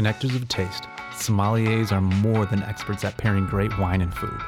[0.00, 4.40] Connectors of taste, sommeliers are more than experts at pairing great wine and food.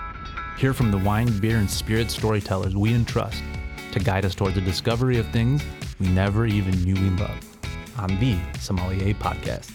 [0.56, 3.42] Hear from the wine, beer, and spirit storytellers we entrust
[3.90, 5.62] to guide us towards the discovery of things
[6.00, 7.44] we never even knew we loved
[7.98, 9.70] on the Sommelier Podcast.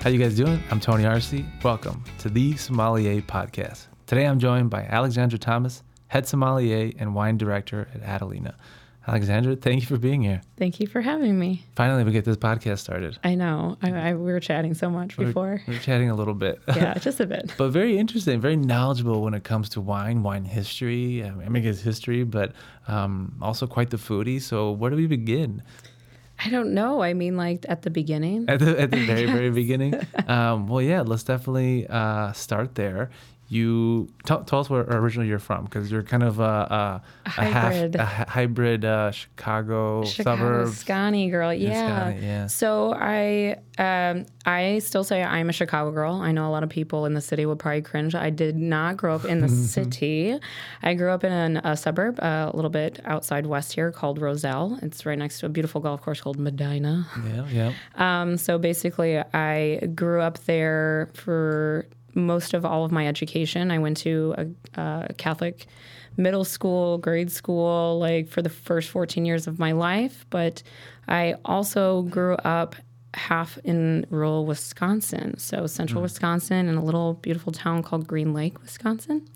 [0.00, 0.60] How you guys doing?
[0.72, 1.32] I'm Tony Arce.
[1.62, 3.86] Welcome to the Sommelier Podcast.
[4.06, 8.56] Today I'm joined by Alexandra Thomas, head sommelier and wine director at Adalina.
[9.08, 10.40] Alexandra, thank you for being here.
[10.56, 11.64] Thank you for having me.
[11.76, 13.16] Finally, we get this podcast started.
[13.22, 13.76] I know.
[13.80, 15.62] I, I we were chatting so much We were- before.
[15.68, 16.60] We were chatting a little bit.
[16.68, 17.52] yeah, just a bit.
[17.56, 21.80] but very interesting, very knowledgeable when it comes to wine, wine history, I mean, America's
[21.82, 22.52] history, but
[22.88, 24.42] um, also quite the foodie.
[24.42, 25.62] So, where do we begin?
[26.44, 27.00] I don't know.
[27.02, 28.44] I mean, like at the beginning.
[28.48, 29.94] At the, at the very, very beginning?
[30.26, 33.10] Um, well, yeah, let's definitely uh, start there.
[33.48, 37.30] You tell, tell us where originally you're from, because you're kind of a, a, a
[37.30, 37.94] Hybrid.
[37.94, 40.74] half a hybrid uh, Chicago, Chicago suburb.
[40.74, 41.54] Scotty girl.
[41.54, 42.10] Yeah.
[42.10, 42.46] Scotty, yeah.
[42.48, 46.14] So I um I still say I'm a Chicago girl.
[46.14, 48.14] I know a lot of people in the city would probably cringe.
[48.16, 50.36] I did not grow up in the city.
[50.82, 54.20] I grew up in an, a suburb uh, a little bit outside west here called
[54.20, 54.78] Roselle.
[54.82, 57.06] It's right next to a beautiful golf course called Medinah.
[57.24, 58.20] Yeah, yeah.
[58.22, 61.86] Um, so basically, I grew up there for
[62.16, 63.70] most of all of my education.
[63.70, 65.66] I went to a, a Catholic
[66.16, 70.24] middle school, grade school, like for the first 14 years of my life.
[70.30, 70.62] But
[71.06, 72.74] I also grew up
[73.14, 78.60] half in rural Wisconsin, so central Wisconsin, in a little beautiful town called Green Lake,
[78.62, 79.26] Wisconsin.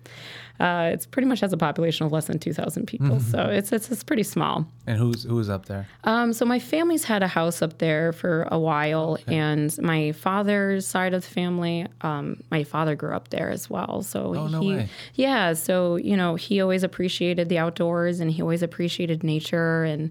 [0.59, 3.91] Uh, it's pretty much has a population of less than 2,000 people, so it's, it's
[3.91, 4.67] it's pretty small.
[4.87, 5.87] And who's who's up there?
[6.05, 10.87] Um, so my family's had a house up there for a while, and my father's
[10.87, 14.03] side of the family, um, my father grew up there as well.
[14.03, 14.89] So Oh, no he, way.
[15.15, 20.11] yeah, so you know, he always appreciated the outdoors, and he always appreciated nature, and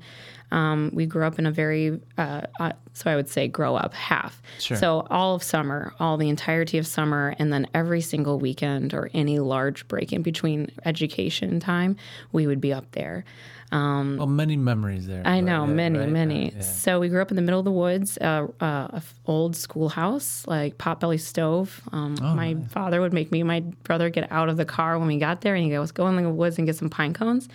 [0.51, 3.93] um, we grew up in a very, uh, uh, so I would say, grow up
[3.93, 4.41] half.
[4.59, 4.77] Sure.
[4.77, 9.09] So all of summer, all the entirety of summer, and then every single weekend or
[9.13, 11.95] any large break in between education time,
[12.31, 13.25] we would be up there.
[13.71, 15.21] Well, many memories there.
[15.25, 16.09] I know, yeah, many, right?
[16.09, 16.51] many.
[16.55, 16.61] Yeah.
[16.61, 19.55] So we grew up in the middle of the woods, uh, uh, a f- old
[19.55, 21.81] schoolhouse, like potbelly stove.
[21.91, 24.97] Um, Oh, my father would make me and my brother get out of the car
[24.97, 26.89] when we got there, and he'd go, "Let's go in the woods and get some
[26.89, 27.47] pine cones."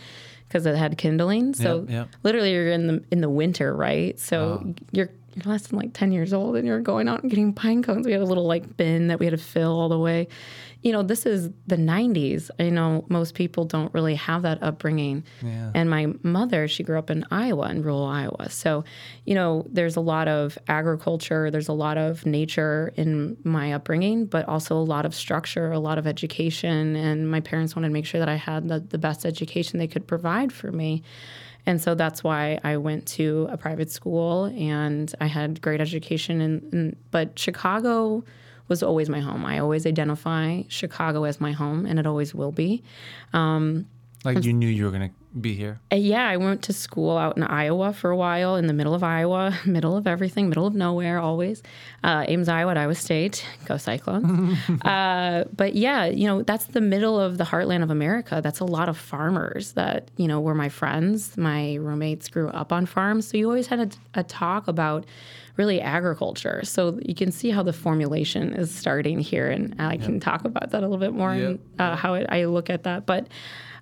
[0.48, 2.08] Because it had kindling, so Yep, yep.
[2.22, 4.18] literally you're in the in the winter, right?
[4.20, 4.74] So Oh.
[4.92, 7.82] you're you're less than like ten years old, and you're going out and getting pine
[7.82, 8.06] cones.
[8.06, 10.28] We had a little like bin that we had to fill all the way.
[10.82, 12.50] You know, this is the '90s.
[12.60, 15.24] I know most people don't really have that upbringing.
[15.42, 15.70] Yeah.
[15.74, 18.50] And my mother, she grew up in Iowa, in rural Iowa.
[18.50, 18.84] So,
[19.24, 24.26] you know, there's a lot of agriculture, there's a lot of nature in my upbringing,
[24.26, 26.96] but also a lot of structure, a lot of education.
[26.96, 29.88] And my parents wanted to make sure that I had the, the best education they
[29.88, 31.02] could provide for me.
[31.66, 36.40] And so that's why I went to a private school and I had great education.
[36.40, 38.24] And, and but Chicago
[38.68, 39.44] was always my home.
[39.44, 42.82] I always identify Chicago as my home, and it always will be.
[43.32, 43.86] Um,
[44.24, 45.80] like you knew you were gonna be here.
[45.92, 48.94] Uh, yeah, I went to school out in Iowa for a while, in the middle
[48.94, 51.62] of Iowa, middle of everything, middle of nowhere, always.
[52.02, 54.56] Uh, Ames, Iowa, at Iowa State, go Cyclones.
[54.82, 58.40] uh, but yeah, you know, that's the middle of the heartland of America.
[58.42, 61.36] That's a lot of farmers that, you know, were my friends.
[61.36, 63.26] My roommates grew up on farms.
[63.28, 63.80] So you always had
[64.14, 65.04] a, a talk about
[65.56, 66.60] really agriculture.
[66.64, 69.48] So you can see how the formulation is starting here.
[69.50, 71.48] And I can talk about that a little bit more Yep.
[71.48, 73.06] and uh, how it, I look at that.
[73.06, 73.28] But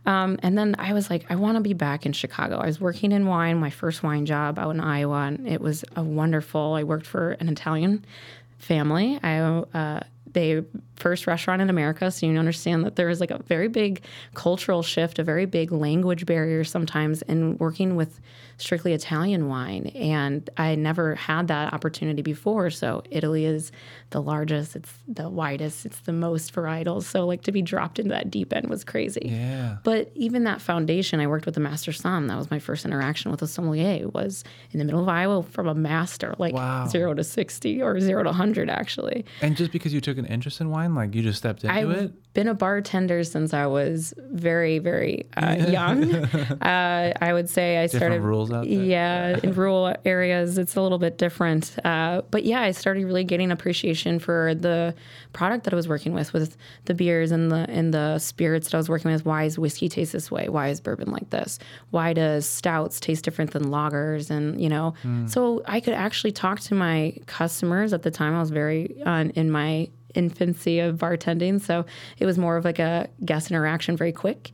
[0.04, 2.58] um, and then I was like, I want to be back in Chicago.
[2.58, 5.84] I was working in wine, my first wine job out in Iowa, and it was
[5.94, 6.74] a wonderful.
[6.74, 8.04] I worked for an Italian
[8.58, 9.18] family.
[9.22, 10.00] I uh,
[10.30, 10.62] they
[10.96, 14.02] first restaurant in America, so you understand that there is like a very big
[14.34, 18.20] cultural shift, a very big language barrier sometimes in working with
[18.56, 22.70] strictly Italian wine, and I never had that opportunity before.
[22.70, 23.72] So Italy is
[24.10, 27.02] the largest, it's the widest, it's the most varietals.
[27.04, 29.22] So like to be dropped into that deep end was crazy.
[29.24, 29.78] Yeah.
[29.82, 32.28] But even that foundation, I worked with a master som.
[32.28, 34.08] That was my first interaction with a sommelier.
[34.10, 36.86] Was in the middle of Iowa from a master, like Wow.
[36.86, 39.24] zero to sixty or zero to hundred, actually.
[39.40, 41.90] And just because you took an interest in wine, like you just stepped into I've
[41.90, 42.34] it.
[42.34, 46.14] been a bartender since I was very, very uh, young.
[46.14, 48.72] uh, I would say I started rules out there.
[48.72, 51.76] Yeah, in rural areas, it's a little bit different.
[51.84, 54.94] Uh, but yeah, I started really getting appreciation for the
[55.32, 58.74] product that I was working with, with the beers and the and the spirits that
[58.74, 59.24] I was working with.
[59.24, 60.48] Why is whiskey taste this way?
[60.48, 61.58] Why is bourbon like this?
[61.90, 64.30] Why does stouts taste different than lagers?
[64.30, 64.94] And you know,
[65.26, 68.34] so I could actually talk to my customers at the time.
[68.34, 71.84] I was very uh, in my infancy of bartending, so
[72.18, 74.50] it was more of like a guest interaction, very quick.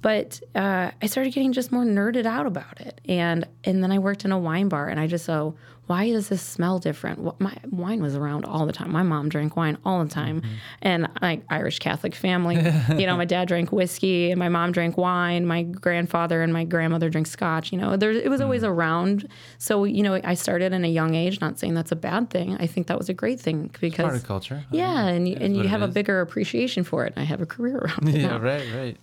[0.00, 3.98] But uh, I started getting just more nerded out about it, and and then I
[3.98, 5.52] worked in a wine bar, and I just saw
[5.88, 7.18] why does this smell different?
[7.18, 8.92] What, my wine was around all the time.
[8.92, 10.54] My mom drank wine all the time, Mm-hmm.
[10.82, 12.54] and like Irish Catholic family,
[12.96, 15.44] you know, my dad drank whiskey and my mom drank wine.
[15.46, 17.72] My grandfather and my grandmother drank scotch.
[17.72, 18.68] You know, there it was always Mm.
[18.68, 19.28] around.
[19.58, 21.40] So you know, I started in a young age.
[21.40, 22.56] Not saying that's a bad thing.
[22.60, 24.64] I think that was a great thing because Part of culture.
[24.70, 27.14] yeah, and you, and you have a bigger appreciation for it.
[27.16, 28.38] I have a career around it Yeah, now.
[28.38, 28.96] right, right.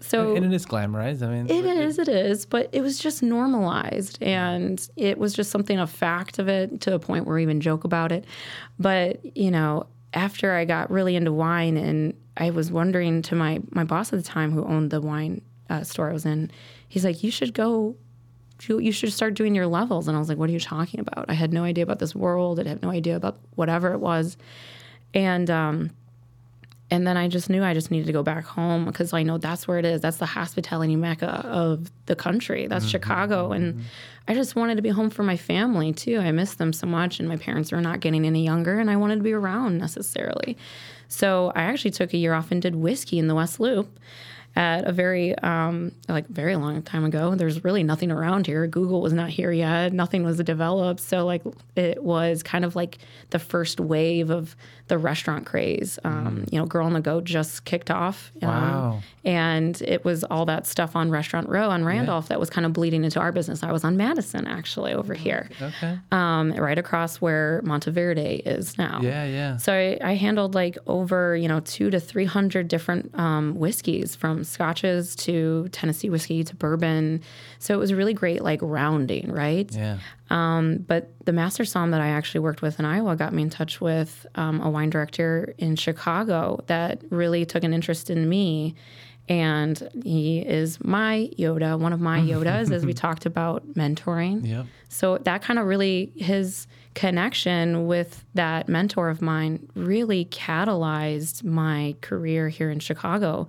[0.00, 1.22] So and it is glamorized.
[1.22, 5.50] I mean, it is, it is, but it was just normalized and it was just
[5.50, 8.24] something, of fact of it to a point where we even joke about it.
[8.78, 13.60] But, you know, after I got really into wine and I was wondering to my,
[13.70, 16.50] my boss at the time who owned the wine uh, store I was in,
[16.88, 17.96] he's like, you should go,
[18.68, 20.08] you should start doing your levels.
[20.08, 21.26] And I was like, what are you talking about?
[21.28, 22.60] I had no idea about this world.
[22.60, 24.36] I had no idea about whatever it was.
[25.14, 25.90] And, um,
[26.92, 29.38] and then I just knew I just needed to go back home because I know
[29.38, 30.02] that's where it is.
[30.02, 32.66] That's the hospitality mecca of the country.
[32.66, 32.90] That's mm-hmm.
[32.90, 33.52] Chicago.
[33.52, 33.82] And mm-hmm.
[34.28, 36.18] I just wanted to be home for my family too.
[36.18, 38.96] I miss them so much, and my parents were not getting any younger, and I
[38.96, 40.58] wanted to be around necessarily.
[41.08, 43.98] So I actually took a year off and did whiskey in the West Loop
[44.54, 47.34] at a very um, like very long time ago.
[47.34, 48.66] There's really nothing around here.
[48.66, 49.92] Google was not here yet.
[49.92, 51.00] Nothing was developed.
[51.00, 51.42] So like
[51.76, 52.98] it was kind of like
[53.30, 54.54] the first wave of
[54.88, 55.98] the restaurant craze.
[56.04, 58.30] Um, You know, Girl and the Goat just kicked off.
[58.42, 62.66] um, and it was all that stuff on Restaurant Row on Randolph that was kind
[62.66, 63.62] of bleeding into our business.
[63.62, 65.98] I was on Madison actually over here, okay.
[66.10, 68.98] um, right across where Monteverde is now.
[69.00, 69.56] Yeah, yeah.
[69.58, 74.14] So I, I handled like over you know two to three hundred different um, whiskeys,
[74.16, 77.20] from scotches to Tennessee whiskey to bourbon.
[77.58, 79.70] So it was really great, like rounding, right?
[79.72, 79.98] Yeah.
[80.86, 83.80] But the master som that I actually worked with in Iowa got me in touch
[83.80, 88.74] with um, a wine director in Chicago that really took an interest in me.
[89.28, 94.46] And he is my Yoda, one of my Yodas, as we talked about mentoring.
[94.46, 94.66] Yep.
[94.88, 101.94] So that kind of really, his connection with that mentor of mine really catalyzed my
[102.00, 103.48] career here in Chicago.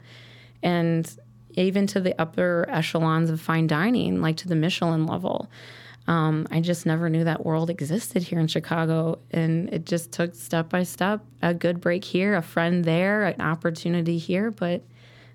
[0.63, 1.07] And
[1.51, 5.51] even to the upper echelons of fine dining, like to the Michelin level.
[6.07, 9.19] Um, I just never knew that world existed here in Chicago.
[9.31, 13.41] And it just took step by step a good break here, a friend there, an
[13.41, 14.49] opportunity here.
[14.49, 14.83] But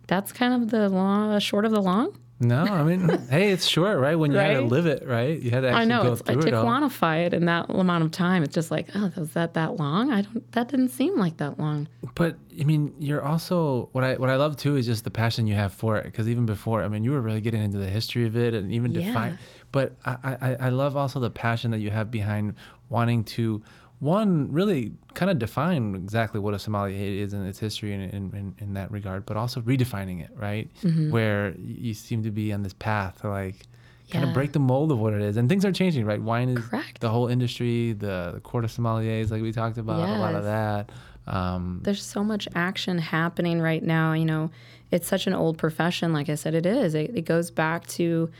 [0.09, 2.19] that's kind of the long, short of the long.
[2.41, 4.15] No, I mean, hey, it's short, right?
[4.15, 5.41] When you had to live it, right?
[5.41, 6.65] You had to actually I know go it's, uh, through to it all.
[6.65, 8.45] quantify it in that amount of time.
[8.45, 10.13] It's just like, oh, was that that long?
[10.13, 10.53] I don't.
[10.53, 11.89] That didn't seem like that long.
[12.15, 15.47] But I mean, you're also what I what I love too is just the passion
[15.49, 16.05] you have for it.
[16.05, 18.71] Because even before, I mean, you were really getting into the history of it and
[18.73, 19.01] even Yeah.
[19.09, 19.39] define.
[19.73, 22.55] But I, I I love also the passion that you have behind
[22.89, 23.63] wanting to
[24.01, 28.13] one really kind of define exactly what a sommelier is in its history in, in,
[28.33, 30.71] in, in that regard, but also redefining it, right?
[30.83, 31.11] Mm-hmm.
[31.11, 33.67] Where you seem to be on this path to like
[34.11, 35.37] kind of break the mold of what it is.
[35.37, 36.21] And things are changing, right?
[36.21, 37.01] Wine is Correct.
[37.01, 40.45] the whole industry, the, the court of sommeliers, like we talked about, a lot of
[40.45, 40.91] that.
[41.27, 44.15] Um, There's so much action happening right now.
[44.15, 44.51] You know,
[44.91, 46.13] it's such an old profession.
[46.13, 46.95] Like I said, it is.
[46.95, 48.31] It, it goes back to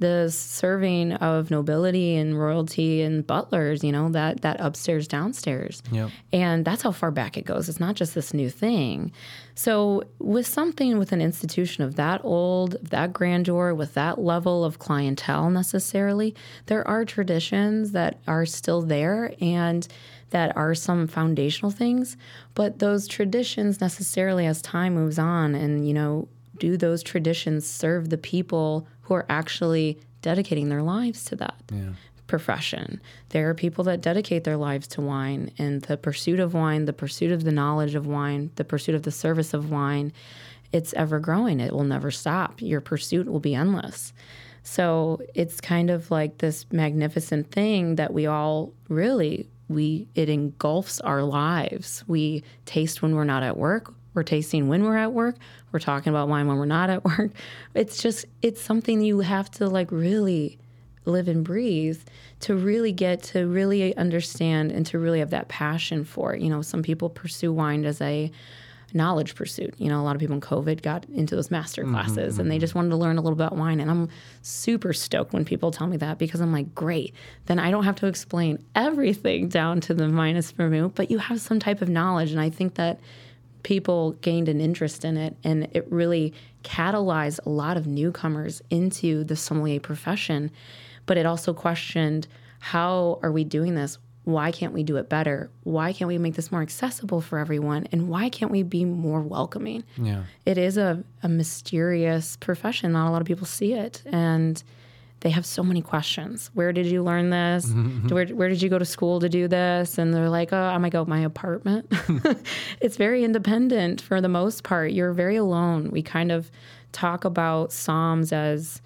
[0.00, 3.84] the serving of nobility and royalty and butlers.
[3.84, 5.82] You know that that upstairs downstairs.
[5.92, 6.10] Yep.
[6.32, 7.68] And that's how far back it goes.
[7.68, 9.12] It's not just this new thing.
[9.54, 14.78] So, with something with an institution of that old, that grandeur, with that level of
[14.78, 16.34] clientele necessarily,
[16.66, 19.86] there are traditions that are still there and
[20.30, 22.16] that are some foundational things.
[22.54, 26.28] But those traditions necessarily, as time moves on, and you know,
[26.60, 31.56] do those traditions serve the people who are actually dedicating their lives to that?
[31.72, 31.90] yeah.
[32.28, 33.00] profession.
[33.30, 36.92] There are people that dedicate their lives to wine and the pursuit of wine, the
[36.92, 40.12] pursuit of the knowledge of wine, the pursuit of the service of wine.
[40.70, 41.58] It's ever growing.
[41.58, 42.62] It will never stop.
[42.62, 44.12] Your pursuit will be endless.
[44.62, 51.00] So it's kind of like this magnificent thing that we all really we it engulfs
[51.00, 52.04] our lives.
[52.06, 53.94] We taste when we're not at work.
[54.14, 55.36] We're tasting when we're at work.
[55.72, 57.30] We're talking about wine when we're not at work.
[57.74, 60.58] It's just it's something you have to like really
[61.04, 62.00] live and breathe
[62.40, 66.42] to really get to really understand and to really have that passion for it.
[66.42, 68.30] You know, some people pursue wine as a
[68.92, 69.74] knowledge pursuit.
[69.78, 72.50] You know, a lot of people in COVID got into those master mm-hmm, classes and
[72.50, 72.60] they mm-hmm.
[72.60, 73.80] just wanted to learn a little about wine.
[73.80, 74.08] And I'm
[74.42, 77.14] super stoked when people tell me that because I'm like, great,
[77.46, 81.40] then I don't have to explain everything down to the minus vermouth, but you have
[81.40, 82.32] some type of knowledge.
[82.32, 83.00] And I think that
[83.62, 86.32] people gained an interest in it and it really
[86.64, 90.50] catalyzed a lot of newcomers into the sommelier profession.
[91.06, 92.26] But it also questioned
[92.60, 93.98] how are we doing this?
[94.24, 95.50] Why can't we do it better?
[95.62, 97.88] Why can't we make this more accessible for everyone?
[97.90, 99.82] And why can't we be more welcoming?
[99.96, 100.24] Yeah.
[100.44, 102.92] it is a, a mysterious profession.
[102.92, 104.02] Not a lot of people see it.
[104.06, 104.62] And
[105.20, 106.50] they have so many questions.
[106.54, 107.70] Where did you learn this?
[108.10, 109.98] Where, where did you go to school to do this?
[109.98, 111.92] And they're like, oh, I might go my apartment.
[112.80, 114.92] it's very independent for the most part.
[114.92, 115.90] You're very alone.
[115.90, 116.50] We kind of
[116.92, 118.80] talk about Soms as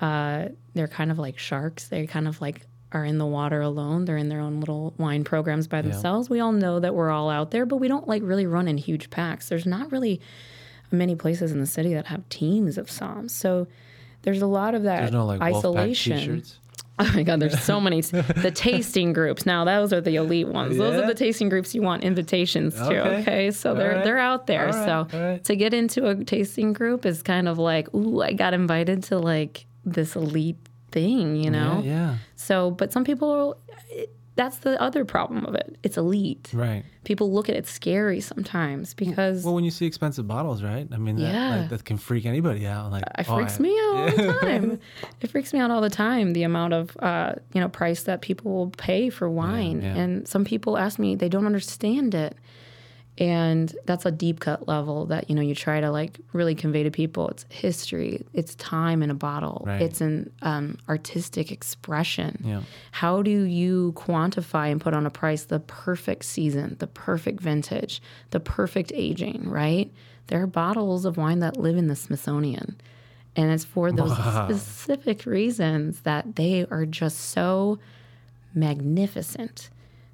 [0.00, 1.88] uh, they're kind of like sharks.
[1.88, 4.04] They kind of like are in the water alone.
[4.04, 6.30] They're in their own little wine programs by themselves.
[6.30, 8.78] We all know that we're all out there, but we don't like really run in
[8.78, 9.48] huge packs.
[9.48, 10.20] There's not really
[10.90, 13.30] many places in the city that have teams of Soms.
[13.30, 13.66] So
[14.22, 16.42] there's a lot of that no like isolation.
[17.00, 18.00] Oh my God, there's so many.
[18.02, 19.46] The tasting groups.
[19.46, 20.76] Now, those are the elite ones.
[20.76, 22.82] Those are the tasting groups you want invitations to.
[23.04, 23.20] Okay.
[23.20, 23.50] Okay.
[23.52, 24.04] So they're right.
[24.04, 24.66] they're out there.
[24.66, 25.44] All So right.
[25.44, 29.18] to get into a tasting group is kind of like, ooh, I got invited to
[29.20, 30.56] like this elite
[30.90, 31.82] thing, you know?
[31.84, 32.16] Yeah, yeah.
[32.34, 33.60] So, but some people,
[33.90, 35.76] it, that's the other problem of it.
[35.82, 36.48] It's elite.
[36.54, 36.84] Right.
[37.04, 40.86] People look at it scary sometimes because Well, when you see expensive bottles, right?
[40.92, 41.56] I mean, that, Yeah.
[41.60, 42.92] like, that can freak anybody out.
[42.92, 44.80] Like, it oh, freaks I- me out all the time.
[45.20, 46.32] it freaks me out all the time.
[46.34, 49.96] The amount of uh, you know price that people will pay for wine, yeah.
[49.96, 52.36] and some people ask me they don't understand it,
[53.18, 56.84] and that's a deep cut level that you know you try to like really convey
[56.84, 57.28] to people.
[57.28, 59.82] It's history, it's time in a bottle, Right.
[59.82, 62.40] it's an um, artistic expression.
[62.44, 62.62] Yeah.
[62.92, 68.00] How do you quantify and put on a price the perfect season, the perfect vintage,
[68.30, 69.92] the perfect aging, right?
[70.28, 72.76] There are bottles of wine that live in the Smithsonian.
[73.34, 77.78] And it's for those specific reasons that they are just so
[78.54, 79.70] magnificent.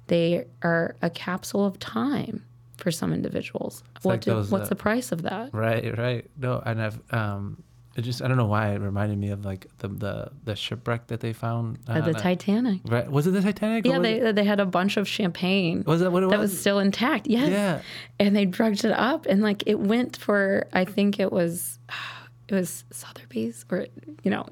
[0.07, 2.43] They are a capsule of time
[2.77, 3.83] for some individuals.
[4.01, 5.53] what like do- those, what's uh, the price of that?
[5.53, 6.29] Right, right.
[6.37, 7.63] No, and I've um,
[7.95, 11.07] it just I don't know why it reminded me of like the the, the shipwreck
[11.07, 11.79] that they found.
[11.87, 12.81] Uh, the on a- Titanic.
[12.85, 13.09] Right.
[13.09, 13.85] Was it the Titanic?
[13.85, 15.83] Yeah, they it- they had a bunch of champagne.
[15.87, 16.51] Was that what it that was?
[16.51, 17.27] That was still intact.
[17.27, 17.49] Yes.
[17.49, 17.81] Yeah.
[18.19, 21.79] And they drugged it up and like it went for I think it was
[22.47, 23.87] it was Sotheby's or
[24.23, 24.45] you know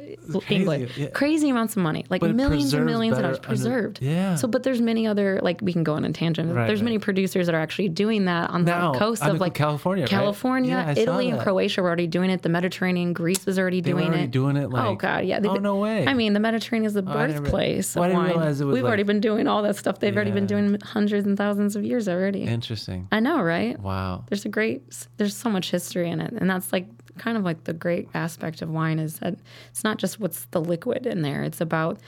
[0.50, 0.90] England.
[0.98, 1.10] yeah.
[1.10, 2.06] Crazy amounts of money.
[2.10, 4.00] Like But millions and millions of dollars better under- preserved.
[4.02, 4.36] yeah.
[4.36, 6.54] So but there's many other like we can go on a tangent.
[6.54, 9.54] Right, there's many producers that are actually doing that on Now, the coast of like
[9.54, 10.10] California, right?
[10.10, 11.40] California, Yeah, Italy and.
[11.40, 12.42] Croatia were already doing it.
[12.42, 14.32] The Mediterranean, Greece was already They doing already it.
[14.32, 15.40] doing it, oh god, yeah.
[15.44, 16.08] Oh, no way.
[16.08, 18.30] I mean, the Mediterranean is the oh, re- birthplace well, I of didn't wine.
[18.38, 20.00] realize it was We've already been doing all that stuff.
[20.00, 22.42] They've already been doing hundreds and thousands of years already.
[22.44, 23.08] Interesting.
[23.12, 23.80] I know, right?
[23.80, 24.26] Wow.
[24.30, 24.82] There's a great,
[25.18, 28.62] there's so much history in it, and that's like kind of like the great aspect
[28.62, 29.36] of wine is that
[29.70, 32.00] it's not just what's the liquid in there; it's about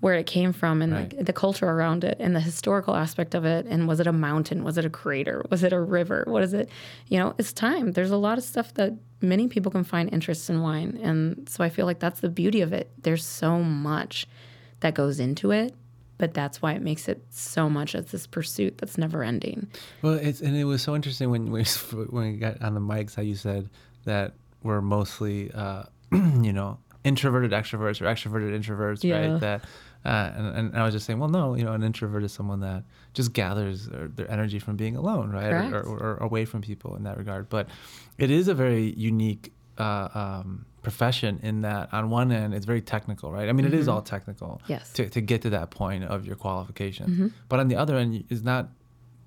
[0.00, 1.10] where it came from and Right.
[1.18, 3.66] the, the culture around it and the historical aspect of it.
[3.66, 4.62] And was it a mountain?
[4.62, 5.44] Was it a crater?
[5.50, 6.22] Was it a river?
[6.28, 6.68] What is it?
[7.08, 7.90] You know, it's time.
[7.92, 11.64] There's a lot of stuff that many people can find interest in wine, and so
[11.64, 12.90] I feel like that's the beauty of it.
[13.02, 14.26] There's so much
[14.80, 15.74] that goes into it.
[16.16, 19.68] But that's why it makes it so much as this pursuit that's never ending.
[20.02, 21.62] Well, it's and it was so interesting when we
[22.10, 23.68] when we got on the mics how you said
[24.04, 29.32] that we're mostly uh, you know introverted extroverts or extroverted introverts, Yeah.
[29.32, 29.40] right?
[29.40, 29.64] That
[30.04, 32.60] uh, and, and I was just saying, well, no, you know, an introvert is someone
[32.60, 32.84] that
[33.14, 36.94] just gathers their, their energy from being alone, right, or, or, or away from people
[36.96, 37.48] in that regard.
[37.48, 37.68] But
[38.16, 42.80] it is a very unique uh, um, profession in that on one end it's very
[42.80, 43.48] technical, right?
[43.48, 44.72] I mean, it is all technical, Mm-hmm.
[44.72, 44.92] Yes.
[44.92, 45.02] Mm-hmm.
[45.04, 47.32] to, to get to that point of your qualification.
[47.48, 48.68] But on the other end, is not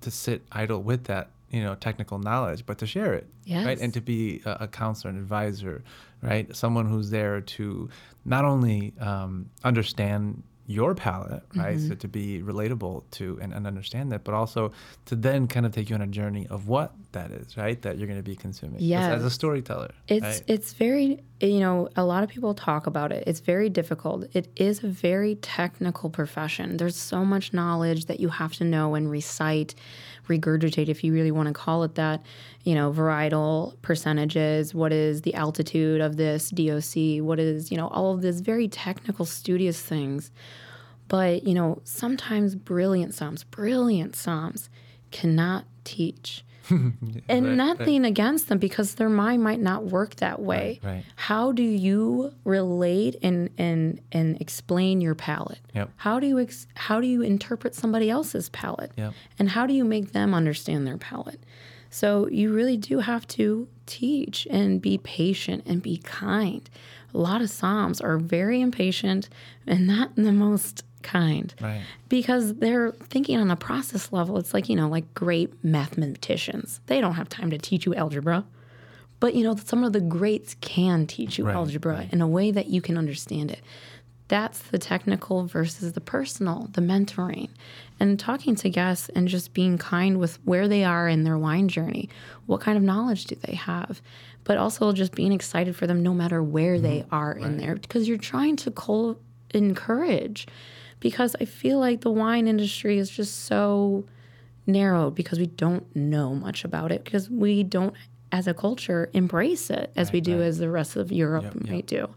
[0.00, 3.26] to sit idle with that you know technical knowledge but to share it
[3.66, 5.82] right and to be a, a counselor an advisor
[6.22, 7.88] right someone who's there to
[8.24, 11.88] not only um, understand your palate right Mm-hmm.
[11.88, 14.70] so to be relatable to and, and understand that but also
[15.06, 17.98] to then kind of take you on a journey of what that is right that
[17.98, 20.42] you're going to be consuming as- as, a storyteller It's right?
[20.46, 23.24] it's very you know a lot of people talk about it.
[23.26, 24.18] It's very difficult.
[24.32, 26.76] It is a very technical profession.
[26.76, 29.74] There's so much knowledge that you have to know and recite,
[30.28, 32.22] regurgitate if you really want to call it that.
[32.64, 34.74] You know, varietal percentages.
[34.74, 37.22] What is the altitude of this DOC?
[37.24, 40.30] What is you know all of this very technical, studious things.
[41.08, 44.68] But you know sometimes brilliant soms, brilliant soms,
[45.10, 46.44] cannot teach.
[46.70, 50.80] and Right, nothing against them because their mind might not work that way.
[50.82, 51.04] Right, right.
[51.16, 55.60] How do you relate and and and explain your palate?
[55.74, 55.90] Yep.
[55.96, 58.92] How do you ex- how do you interpret somebody else's palate?
[58.96, 59.14] Yep.
[59.38, 61.40] And how do you make them understand their palate?
[61.90, 66.68] So you really do have to teach and be patient and be kind.
[67.12, 69.28] A lot of soms are very impatient
[69.66, 71.82] and not in the most kind Right.
[72.08, 74.38] because they're thinking on a process level.
[74.38, 76.80] It's like, you know, like great mathematicians.
[76.86, 78.44] They don't have time to teach you algebra.
[79.20, 82.12] But, you know, some of the greats can teach you Right, algebra right.
[82.12, 83.60] in a way that you can understand it.
[84.28, 87.50] That's the technical versus the personal, the mentoring,
[88.00, 91.68] and talking to guests and just being kind with where they are in their wine
[91.68, 92.08] journey.
[92.46, 94.00] What kind of knowledge do they have?
[94.44, 97.14] But also just being excited for them no matter where they Mm-hmm.
[97.14, 99.16] are in there because you're trying to
[99.54, 100.46] encourage
[101.02, 104.04] because I feel like the wine industry is just so
[104.68, 107.92] narrowed because we don't know much about it because we don't
[108.30, 111.86] as a culture embrace it as we do as the rest of Europe Yep, might
[111.86, 112.08] do.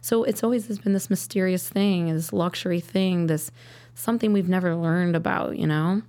[0.00, 3.52] So it's always been this mysterious thing, this luxury thing, this
[3.94, 6.02] something we've never learned about, you know?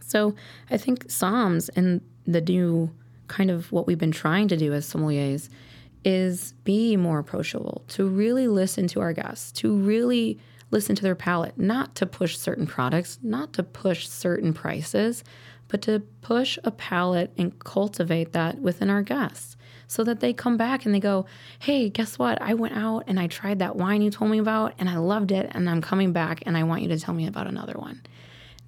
[0.00, 0.36] So
[0.70, 2.90] I think Soms and the new
[3.26, 5.50] kind of what we've been trying to do as sommeliers
[6.04, 10.38] is be more approachable, to really listen to our guests, to really
[10.70, 15.24] listen to their palate, not to push certain products, not to push certain prices,
[15.68, 19.56] but to push a palate and cultivate that within our guests
[19.86, 21.26] so that they come back and they go,
[21.58, 22.40] Hey, guess what?
[22.40, 25.32] I went out and I tried that wine you told me about and I loved
[25.32, 28.02] it and I'm coming back and I want you to tell me about another one.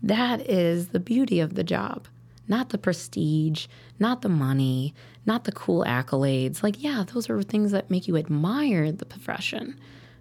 [0.02, 2.09] That is the beauty of the job,
[2.49, 3.66] not the prestige,
[3.99, 4.95] not the money,
[5.26, 6.62] not the cool accolades.
[6.62, 9.78] Like, yeah, those are things that make you admire the profession,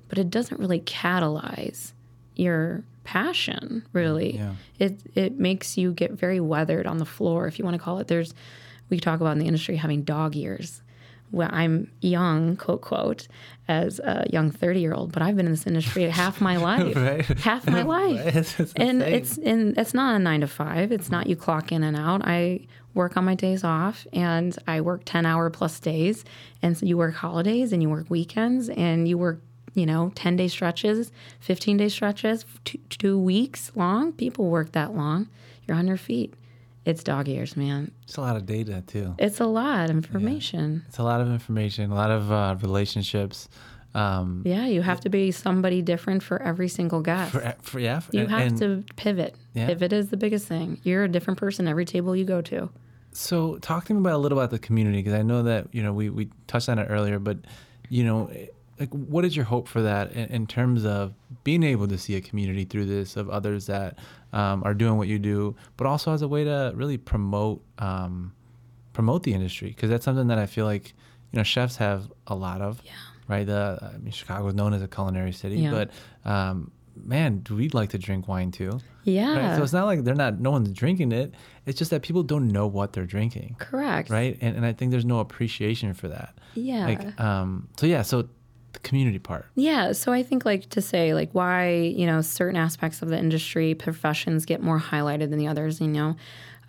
[0.10, 1.94] but it doesn't really catalyze
[2.36, 4.36] your passion, really.
[4.36, 4.54] Yeah.
[4.78, 8.00] It, it makes you get very weathered on the floor, if you want to call
[8.00, 8.08] it.
[8.08, 8.34] There's,
[8.90, 10.82] we talk about in the industry having dog years.
[11.32, 13.28] Well, I'm young, quote, quote,
[13.68, 16.96] as a young 30 year old, but I've been in this industry half my life.
[16.96, 17.26] Right.
[17.40, 19.14] Half my life It's- it's and insane.
[19.14, 20.92] it's and it's not a nine to five.
[20.92, 22.22] It's not you clock in and out.
[22.26, 26.26] I work on my days off, and I work ten hour plus days,
[26.64, 29.40] and so you work holidays and you work weekends and you work
[29.74, 34.12] you know ten day stretches, fifteen day stretches, two, two weeks long.
[34.14, 35.30] People work that long.
[35.68, 36.34] You're on your feet.
[36.86, 37.92] It's dog ears, man.
[38.04, 39.14] It's a lot of data too.
[39.20, 40.84] It's a lot of information.
[40.88, 43.50] It's a lot of information, a lot of uh, relationships.
[43.94, 47.32] Um, Yeah, you have to be somebody different for every single guest.
[47.32, 49.36] for, for yeah, for, you have and to pivot.
[49.54, 49.68] Yeah.
[49.68, 50.80] Pivot is the biggest thing.
[50.84, 52.70] You're a different person every table you go to.
[53.12, 55.82] So, talk to me about a little about the community because I know that you
[55.84, 57.40] know we we touched on it earlier, but
[57.90, 58.32] you know,
[58.80, 62.16] like what is your hope for that in, in terms of being able to see
[62.16, 63.98] a community through this of others that
[64.34, 68.34] um, are doing what you do, but also as a way to really promote um,
[68.94, 70.94] promote the industry because that's something that I feel like
[71.32, 72.82] you know chefs have a lot of.
[72.86, 72.92] Yeah.
[73.28, 73.46] Right.
[73.46, 75.72] The I mean, Chicago is known as a culinary city, Yeah.
[75.72, 75.92] but
[76.30, 78.80] um, man, do we like to drink wine too?
[79.04, 79.38] Yeah.
[79.50, 79.56] Right?
[79.56, 81.34] So it's not like they're not, no one's drinking it.
[81.68, 83.56] It's just that people don't know what they're drinking.
[83.60, 84.10] Correct.
[84.10, 84.36] Right.
[84.42, 86.34] And, and I think there's no appreciation for that.
[86.56, 86.86] Yeah.
[86.88, 88.28] Like, um, so yeah, so
[88.74, 89.46] the community part.
[89.56, 89.92] yeah.
[89.92, 93.74] So I think like to say like why, you know, certain aspects of the industry
[93.76, 96.16] professions get more highlighted than the others, you know.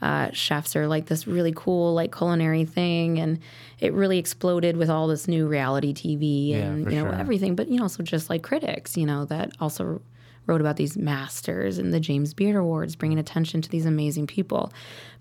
[0.03, 3.39] Uh, chefs are like this really cool like culinary thing and
[3.81, 7.21] it really exploded with all this new reality TV and for you know sure.
[7.21, 10.01] everything but you know also just like critics you know that also
[10.47, 14.73] wrote about these masters and the James Beard Awards bringing attention to these amazing people.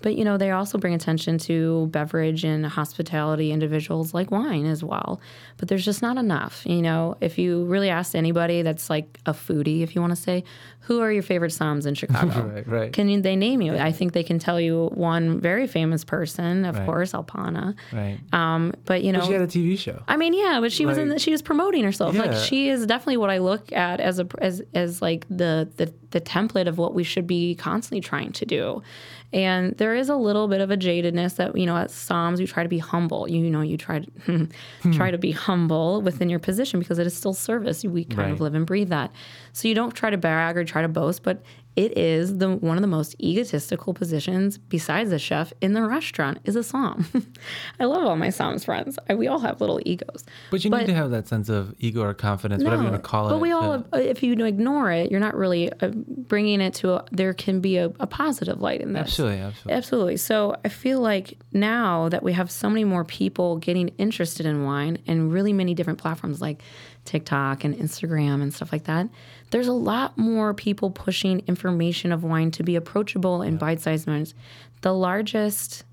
[0.01, 4.84] But you know they also bring attention to beverage and hospitality individuals like wine as
[4.84, 5.19] well.
[5.58, 6.65] But there's just not enough.
[6.65, 10.21] You know if you really ask anybody that's like a foodie if you want to
[10.21, 10.43] say
[10.89, 12.91] who are your favorite soms in Chicago Right, right.
[12.93, 16.65] can you, they name you I think they can tell you one very famous person
[16.65, 16.86] of Right.
[16.86, 18.19] course Alpana Right.
[18.34, 20.02] um, but you know But she had a TV show.
[20.08, 21.10] I mean, yeah, but she was in.
[21.10, 22.15] The, she was promoting herself.
[22.15, 22.23] Yeah.
[22.23, 25.93] Like she is definitely what I look at as a as as like the the
[26.12, 28.82] the template of what we should be constantly trying to do.
[29.31, 32.47] And there is a little bit of a jadedness that you know at Soms you
[32.47, 33.29] try to be humble.
[33.29, 34.11] You know, you try to
[34.81, 34.91] hmm.
[34.91, 37.83] try to be humble within your position because it is still service.
[37.83, 39.11] We kind of live and breathe that.
[39.53, 41.43] So you don't try to brag or try to boast, but
[41.79, 46.37] it is the one of the most egotistical positions besides the chef in the restaurant
[46.43, 47.07] is a som.
[47.79, 48.99] I love all my soms friends.
[49.09, 50.25] I, we all have little egos.
[50.51, 53.01] But you But- need to have that sense of ego or confidence, whatever you want
[53.01, 53.31] to call it.
[53.31, 56.73] But we all, to- uh, if you ignore it, you're not really uh, bringing it
[56.75, 59.03] to a, there can be a, a positive light in this.
[59.03, 59.73] absolutely, absolutely.
[59.77, 60.17] Absolutely.
[60.17, 64.65] So I feel like now that we have so many more people getting interested in
[64.65, 66.61] wine and really many different platforms like
[67.05, 69.07] TikTok and Instagram and stuff like that,
[69.51, 74.07] there's a lot more people pushing information of wine to be approachable in bite sized
[74.07, 74.33] moments.
[74.81, 75.83] The largest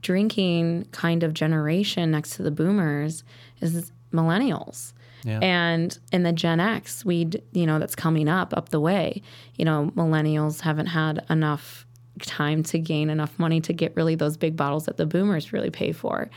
[0.00, 3.24] drinking kind of generation next to the boomers
[3.60, 4.92] is millennials.
[5.24, 5.38] Yeah.
[5.40, 9.22] And in the Gen X, we you know that's coming up up the way.
[9.56, 11.86] You know, millennials haven't had enough
[12.20, 15.70] time to gain enough money to get really those big bottles that the boomers really
[15.70, 16.28] pay for.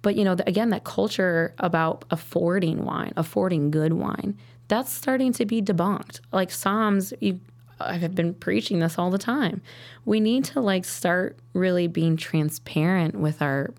[0.00, 4.36] But you know, the, again, that culture about affording wine, affording good wine,
[4.72, 6.20] that's starting to be debunked.
[6.32, 7.40] Like Soms, you
[7.78, 9.60] I've been preaching this all the time.
[10.04, 13.72] We need to like start really being transparent with our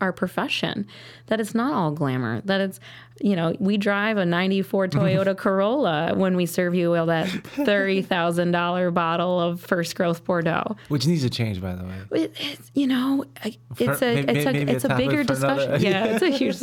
[0.00, 0.86] our profession.
[1.26, 2.40] That it's not all glamour.
[2.42, 2.80] That it's
[3.20, 8.02] you know we drive a '94 Toyota Corolla when we serve you well that thirty
[8.02, 12.22] thousand dollar bottle of first growth Bordeaux, which needs to change by the way.
[12.22, 15.70] It, it's, you know, it's for, a maybe, it's a it's a bigger discussion.
[15.70, 16.58] Another, yeah, it's a huge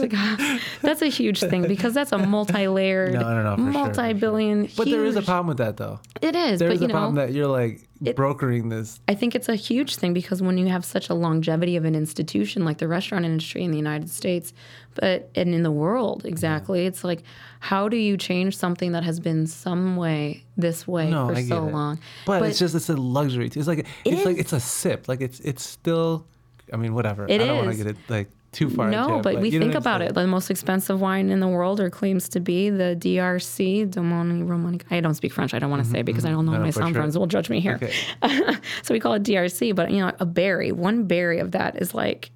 [0.82, 4.67] that's a huge thing because that's a multi-layered, no, no, no, multi-billion.
[4.67, 4.86] Sure, sure.
[4.86, 6.00] But there is a problem with that though.
[6.22, 6.60] It is.
[6.60, 8.99] There but, is a know, problem that you're like it, brokering this.
[9.07, 11.95] I think it's a huge thing because when you have such a longevity of an
[11.95, 14.53] institution like the restaurant industry in the United States,
[14.95, 16.87] but and in the world exactly, yeah.
[16.87, 17.23] it's like
[17.59, 21.67] how do you change something that has been some way this way no, for so
[21.67, 21.71] it.
[21.71, 21.99] long?
[22.25, 23.47] But, but, it's just it's a luxury.
[23.47, 25.07] It's like it's like it's a sip.
[25.07, 26.25] Like it's it's still.
[26.73, 27.25] I mean, whatever.
[27.27, 28.89] It I don't want to get it like too far.
[28.89, 30.13] No, it, but, we think about it.
[30.13, 34.79] The most expensive wine in the world, or claims to be, the DRC, Domoni Romani.
[34.89, 35.53] I don't speak French.
[35.53, 36.33] I don't want to mm-hmm, say because mm-hmm.
[36.33, 37.01] I don't know no, my sound sure.
[37.01, 37.79] friends will judge me here.
[37.81, 37.93] Okay.
[38.83, 39.73] so we call it DRC.
[39.73, 42.31] But you know, a berry, one berry of that is like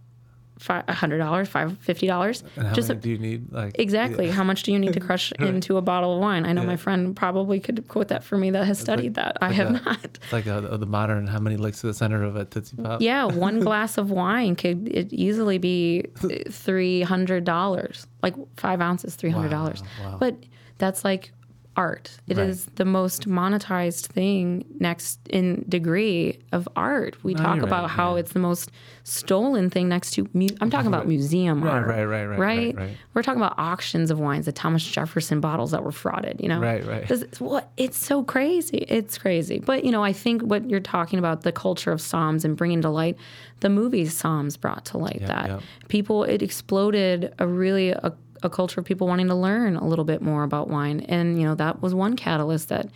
[0.62, 2.44] hundred dollars, five fifty dollars.
[2.74, 3.52] Just many do you need?
[3.52, 4.32] Like exactly, yeah.
[4.32, 6.46] how much do you need to crush into a bottle of wine?
[6.46, 6.68] I know yeah.
[6.68, 9.38] my friend probably could quote that for me that has studied like, that.
[9.42, 10.04] I have a, not.
[10.04, 11.28] It's like a, a, the modern.
[11.28, 13.02] How many licks to the center of a tootsie pop?
[13.02, 18.08] Yeah, one glass of wine could easily be uh, three hundred dollars.
[18.24, 19.84] Like five ounces, three hundred dollars.
[20.02, 20.18] Wow, wow.
[20.20, 20.38] But
[20.78, 21.32] that's like
[21.78, 22.18] art.
[22.28, 22.50] It right.
[22.50, 27.22] is the most monetized thing next in degree of art.
[27.24, 28.22] We no, talk about right, how yeah.
[28.22, 28.72] it's the most
[29.04, 30.28] stolen thing next to.
[30.34, 31.88] Mu- I'm talking about museum right, art.
[31.88, 35.72] Right, right, right, right, right, We're talking about auctions of wines, the Thomas Jefferson bottles
[35.72, 36.42] that were frauded.
[36.42, 37.10] You know, right, right.
[37.10, 38.86] It's, what it's so crazy.
[38.88, 39.60] It's crazy.
[39.60, 42.82] But you know, I think what you're talking about the culture of Soms and bringing
[42.82, 43.18] to light
[43.60, 48.14] the movies Somms brought to light that people it exploded a really a
[48.46, 51.02] a culture of people wanting to learn a little bit more about wine.
[51.02, 52.90] And, you know, that was one catalyst that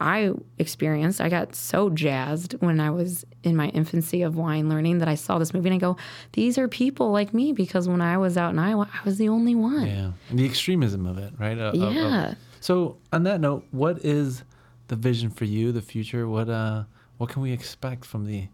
[0.00, 1.20] I experienced.
[1.20, 5.16] I got so jazzed when I was in my infancy of wine learning that I
[5.16, 5.96] saw this movie and I go,
[6.32, 9.28] these are people like me because when I was out in Iowa, I was the
[9.28, 9.86] only one.
[9.86, 10.12] Yeah.
[10.30, 11.58] And the extremism of it, right?
[11.58, 12.28] Uh, yeah.
[12.30, 14.44] Uh, so, on that note, what is
[14.86, 16.28] the vision for you, the future?
[16.28, 16.84] What, uh,
[17.18, 18.46] what can we expect from the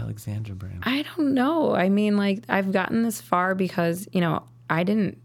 [0.00, 0.82] Alexandra brand?
[0.82, 1.74] I don't know.
[1.74, 5.18] I mean, like, I've gotten this far because, you know, I didn't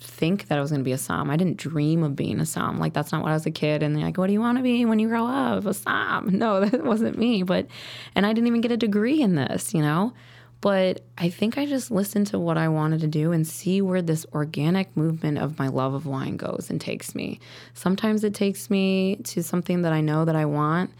[0.00, 1.30] think that I was going to be a som.
[1.30, 2.78] I didn't dream of being a som.
[2.78, 3.82] Like that's not what I was a kid.
[3.82, 6.30] And they're like, "What do you want to be when you grow up?" A som.
[6.40, 7.42] No, that wasn't me.
[7.42, 7.66] But
[8.14, 10.12] and I didn't even get a degree in this, you know.
[10.60, 14.02] But I think I just listened to what I wanted to do and see where
[14.02, 17.40] this organic movement of my love of wine goes and takes me.
[17.72, 20.90] Sometimes it takes me to something that I know that I want.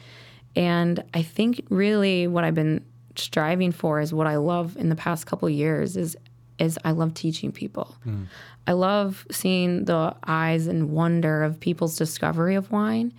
[0.56, 2.84] And I think really what I've been
[3.16, 6.16] striving for is what I love in the past couple years is
[6.60, 7.96] is I love teaching people.
[8.06, 8.26] Mm.
[8.66, 13.12] I love seeing the eyes and wonder of people's discovery of wine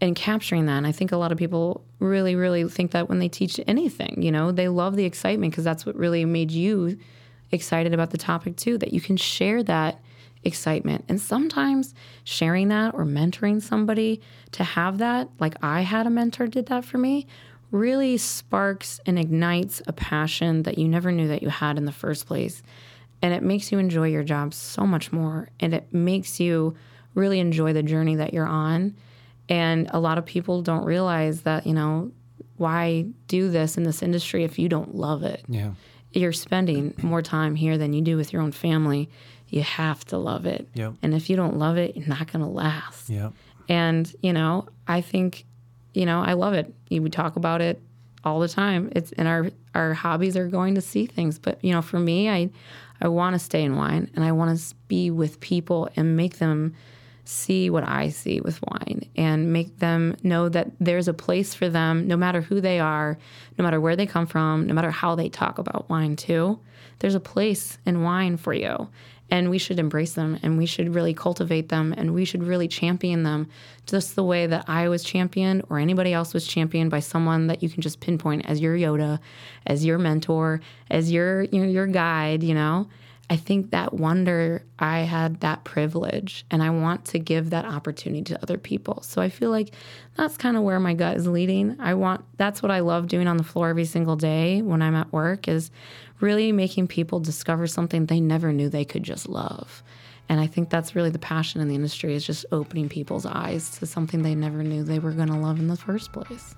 [0.00, 0.78] and capturing that.
[0.78, 4.22] And I think a lot of people really, really think that when they teach anything,
[4.22, 6.98] you know, they love the excitement because that's what really made you
[7.52, 10.00] excited about the topic too, that you can share that
[10.44, 11.04] excitement.
[11.08, 14.20] And sometimes sharing that or mentoring somebody
[14.52, 17.26] to have that, like I had a mentor did that for me,
[17.70, 21.92] really sparks and ignites a passion that you never knew that you had in the
[21.92, 22.62] first place.
[23.22, 25.48] And it makes you enjoy your job so much more.
[25.60, 26.76] And it makes you
[27.14, 28.94] really enjoy the journey that you're on.
[29.48, 32.10] And a lot of people don't realize that you know
[32.56, 35.42] why do this in this industry if you don't love it?
[35.48, 35.72] Yeah.
[36.12, 39.10] You're spending more time here than you do with your own family.
[39.48, 40.68] You have to love it.
[40.74, 40.94] Yep.
[41.02, 43.08] and if you don't love it you're not going to last.
[43.10, 43.32] Yep.
[43.68, 45.44] and you know i think
[45.96, 46.72] you know i love it.
[46.90, 47.80] We talk about it
[48.22, 48.90] all the time.
[48.94, 51.38] It's and our our hobbies are going to see things.
[51.38, 52.50] But you know for me i
[53.00, 56.38] I want to stay in wine and I want to be with people and make
[56.38, 56.74] them
[57.24, 61.68] see what I see with wine and make them know that there's a place for
[61.68, 63.18] them no matter who they are,
[63.58, 66.58] no matter where they come from, no matter how they talk about wine, too.
[67.00, 68.88] There's a place in wine for you
[69.30, 72.68] and we should embrace them and we should really cultivate them and we should really
[72.68, 73.48] champion them
[73.86, 77.62] just the way that I was championed or anybody else was championed by someone that
[77.62, 79.18] you can just pinpoint as your Yoda,
[79.66, 80.60] as your mentor,
[80.90, 82.88] as your you know, your guide, you know.
[83.28, 88.22] I think that wonder I had that privilege and I want to give that opportunity
[88.24, 89.02] to other people.
[89.02, 89.74] So I feel like
[90.14, 91.76] that's kind of where my gut is leading.
[91.80, 94.94] I want that's what I love doing on the floor every single day when I'm
[94.94, 95.72] at work is
[96.20, 99.82] really making people discover something they never knew they could just love.
[100.28, 103.78] And I think that's really the passion in the industry is just opening people's eyes
[103.78, 106.54] to something they never knew they were going to love in the first place.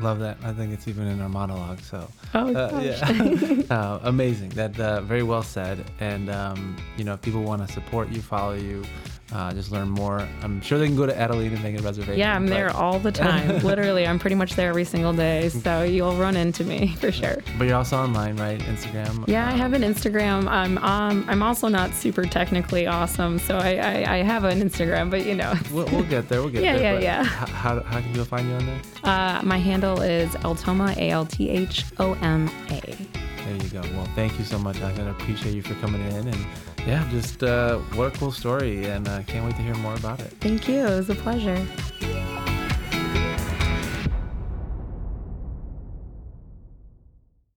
[0.00, 0.36] Love that.
[0.42, 1.80] I think it's even in our monologue.
[1.80, 4.50] So, oh, uh, yeah, uh, amazing.
[4.50, 5.84] That uh, very well said.
[6.00, 8.84] And um, you know, if people want to support you, follow you,
[9.32, 10.26] uh, just learn more.
[10.42, 12.18] I'm sure they can go to Adalina and make a reservation.
[12.18, 13.58] Yeah, I'm there all the time.
[13.60, 15.48] Literally, I'm pretty much there every single day.
[15.48, 17.36] So you'll run into me for sure.
[17.58, 18.60] But you're also online, right?
[18.60, 19.26] Instagram.
[19.26, 20.46] Yeah, I um, have an Instagram.
[20.46, 25.10] I'm um, I'm also not super technically awesome, so I, I, I have an Instagram,
[25.10, 26.40] but you know, We'll, we'll get there.
[26.42, 27.00] We'll get Yeah, there.
[27.00, 27.46] yeah, but yeah.
[27.46, 28.80] How, how can people find you on there?
[29.04, 32.80] uh, my handle is Althoma A L T H O M A.
[32.80, 33.80] There you go.
[33.94, 34.80] Well, thank you so much.
[34.80, 36.28] I appreciate you for coming in.
[36.28, 36.46] And
[36.86, 38.86] yeah, just uh, what a cool story.
[38.86, 40.32] And uh, can't wait to hear more about it.
[40.40, 40.86] Thank you.
[40.86, 41.66] It was a pleasure.